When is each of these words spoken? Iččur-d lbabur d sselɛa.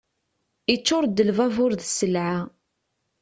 Iččur-d 0.73 1.17
lbabur 1.29 1.71
d 1.79 1.81
sselɛa. 1.89 2.37